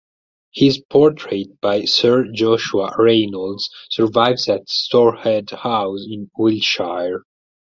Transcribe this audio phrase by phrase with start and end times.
[0.51, 7.21] His portrait by Sir Joshua Reynolds survives at Stourhead House in Wiltshire.